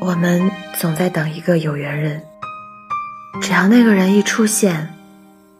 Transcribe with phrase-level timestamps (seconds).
[0.00, 2.22] 我们总在等一个有缘人，
[3.42, 4.94] 只要那个人一出现，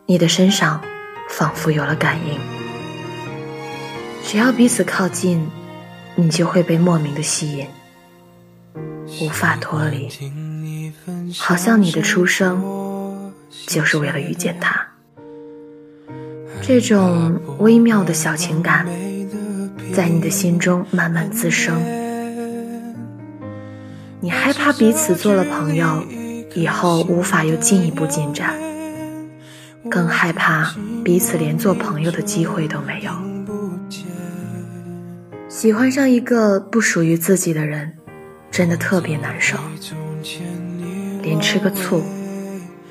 [0.07, 0.81] 你的身上
[1.29, 2.41] 仿佛有了感应。
[4.25, 5.47] 只要彼此靠近，
[6.15, 7.67] 你就会被莫名的吸引，
[9.21, 10.09] 无法脱离，
[11.39, 13.33] 好像你的出生
[13.67, 14.87] 就是为了遇见他。
[16.63, 18.87] 这种微妙的小情感，
[19.93, 22.00] 在你的心中慢慢滋生。
[24.23, 26.05] 你害怕彼此做了朋友
[26.55, 28.55] 以后无法有进一步进展，
[29.91, 33.11] 更害怕彼此连做朋友的机会都没有。
[35.49, 37.93] 喜欢上一个不属于自己的人，
[38.51, 39.57] 真的特别难受，
[41.23, 42.03] 连吃个醋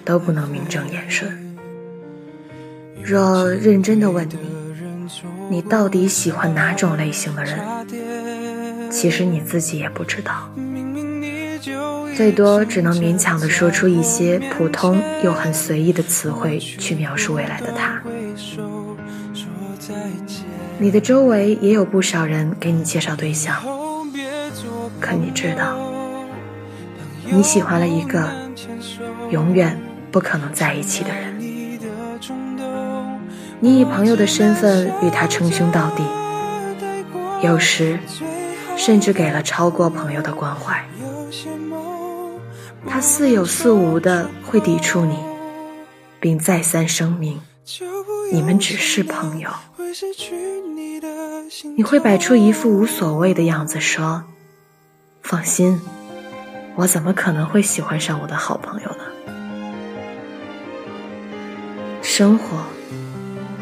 [0.04, 1.32] 都不能名正言顺。
[3.04, 4.38] 若认真的问你，
[5.50, 7.60] 你到底喜欢哪种类型的人？
[8.90, 10.50] 其实你自己也不知道。
[12.20, 17.98] 最多只能勉强地说出一些普通又很随意的词汇去描述未来的他。
[20.78, 23.56] 你的周围也有不少人给你介绍对象，
[25.00, 25.78] 可你知道，
[27.24, 28.30] 你喜欢了一个
[29.30, 29.80] 永远
[30.12, 31.40] 不可能在一起的人。
[33.62, 36.04] 你以朋友的身份与他称兄道弟，
[37.48, 37.98] 有时
[38.76, 40.84] 甚至给了超过朋友的关怀。
[42.90, 45.16] 他似有似无的会抵触你，
[46.20, 47.40] 并再三声明，
[48.32, 49.50] 你们只是朋友。
[51.78, 54.24] 你会摆出一副无所谓的样子说
[55.22, 55.80] ：“放心，
[56.76, 59.04] 我怎么可能会喜欢上我的好朋友呢？”
[62.02, 62.58] 生活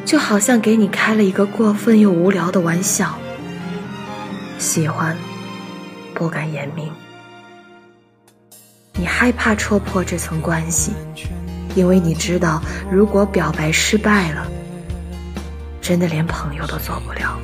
[0.06, 3.18] 就好像给你开了一个过分又无聊的玩笑，
[4.58, 5.16] 喜欢
[6.14, 6.92] 不敢言明。
[9.08, 10.92] 害怕戳破这层关系，
[11.74, 14.46] 因为你知道，如果表白失败了，
[15.82, 17.40] 真的连朋友都做不了。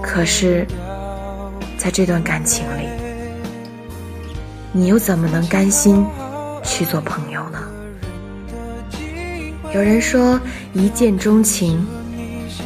[0.00, 0.66] 可是，
[1.76, 2.86] 在这段感情里，
[4.72, 6.06] 你又怎么能甘心
[6.62, 7.58] 去做朋友呢？
[9.74, 10.38] 有人说，
[10.72, 11.86] 一见钟情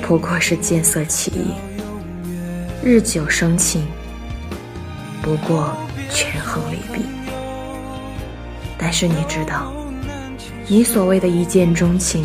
[0.03, 1.55] 不过是见色起意，
[2.85, 3.87] 日久生情
[5.23, 5.77] 不过。
[6.11, 7.05] 权衡利弊，
[8.79, 9.73] 但是你知道，
[10.67, 12.25] 你所谓的一见钟情，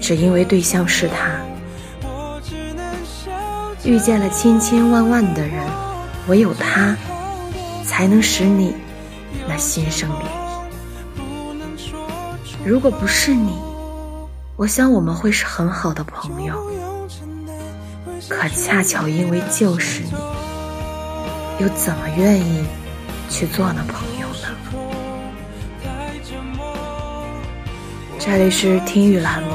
[0.00, 1.40] 只因为对象是他。
[3.84, 5.64] 遇见了千千万万的人，
[6.26, 6.96] 唯有他，
[7.84, 8.74] 才能使你
[9.48, 10.26] 那心生涟漪。
[12.64, 13.52] 如果不是你，
[14.56, 16.54] 我想我们会是很好的朋友。
[18.28, 20.35] 可恰巧因为就是你。
[21.58, 22.66] 又怎么愿意
[23.30, 24.48] 去做呢朋友呢？
[28.18, 29.48] 这里是听雨栏目，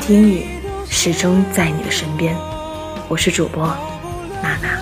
[0.00, 0.44] 听雨
[0.90, 2.36] 始终在你的身边。
[3.08, 3.64] 我是主播
[4.42, 4.80] 娜娜，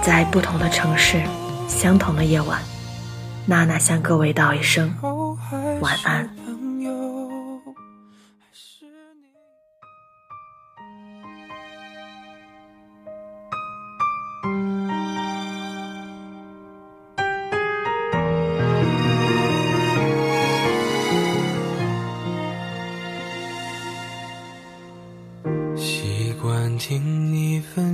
[0.00, 1.20] 在不同的城市，
[1.66, 2.60] 相同的夜晚，
[3.46, 4.94] 娜娜向各位道一声
[5.80, 6.30] 晚安。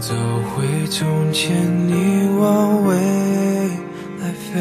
[0.00, 1.54] 走回从前，
[1.86, 2.94] 你往未
[4.18, 4.58] 来飞，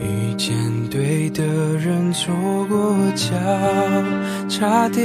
[0.00, 0.56] 遇见
[0.90, 1.44] 对的
[1.76, 2.34] 人，错
[2.66, 3.28] 过交
[4.48, 5.04] 叉点。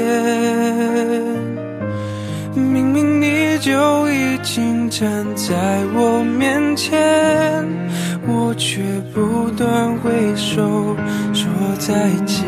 [2.55, 6.97] 明明你就已经站在我面前，
[8.25, 8.81] 我却
[9.13, 10.95] 不断挥手
[11.33, 12.47] 说再见。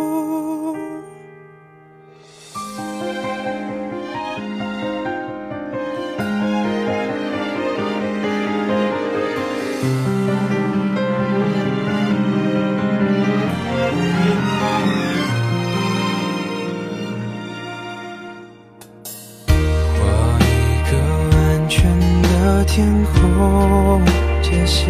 [22.81, 24.01] 天空
[24.41, 24.89] 界限，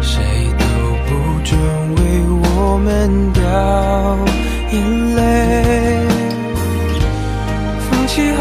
[0.00, 0.16] 谁
[0.58, 0.64] 都
[1.04, 1.10] 不
[1.44, 1.58] 准
[1.94, 2.00] 为
[2.42, 2.88] 我们
[3.34, 3.42] 掉
[4.72, 5.18] 眼泪。
[7.90, 8.40] 放弃后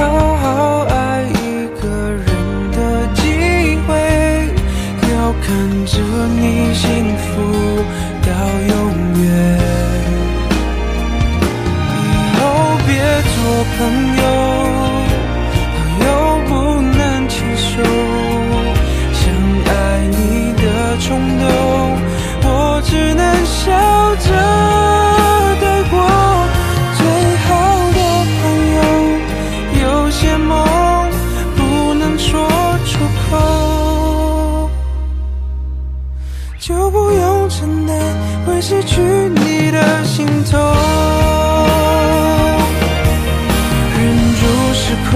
[38.70, 40.60] 失去你的心痛。
[43.96, 44.00] 忍
[44.36, 44.44] 住
[44.74, 45.16] 失控，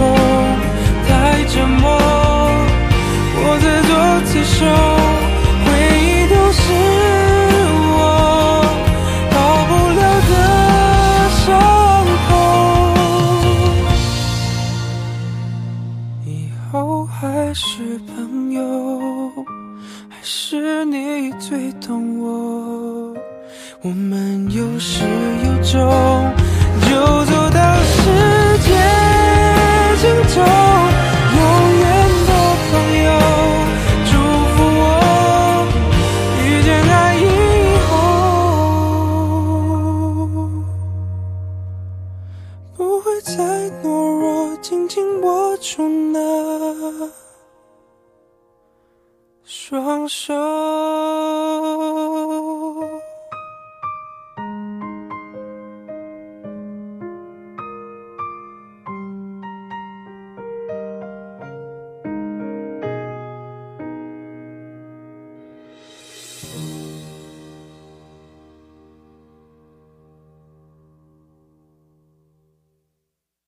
[1.06, 1.12] 太
[1.50, 1.84] 折磨，
[3.44, 3.92] 我自作
[4.24, 4.56] 自受，
[5.66, 5.68] 回
[6.00, 6.64] 忆都是
[7.92, 8.00] 我
[9.32, 9.36] 好
[9.68, 9.70] 不
[10.00, 10.02] 了
[10.32, 10.34] 的
[11.36, 11.44] 伤
[12.30, 12.30] 口。
[16.26, 16.30] 以
[16.72, 16.72] 后
[17.06, 17.20] 还
[17.54, 18.16] 是朋
[18.54, 18.62] 友。
[20.08, 23.14] 还是你最懂我，
[23.84, 25.82] 我们有始有终，
[26.88, 28.00] 就走到世
[28.60, 28.70] 界
[29.98, 30.40] 尽头。
[31.34, 31.40] 永
[31.80, 31.84] 远
[32.28, 32.32] 的
[32.70, 33.10] 朋友，
[34.06, 34.12] 祝
[34.54, 34.80] 福我
[36.38, 37.26] 遇见爱以
[37.90, 37.90] 后，
[42.78, 43.34] 不会再
[43.82, 43.90] 懦
[44.20, 46.20] 弱，紧紧握住那。
[49.44, 50.36] 双手。